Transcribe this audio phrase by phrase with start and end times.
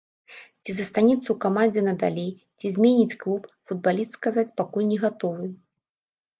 [0.63, 5.45] Ці застанецца ў камандзе надалей, ці зменіць клуб, футбаліст сказаць пакуль не гатовы.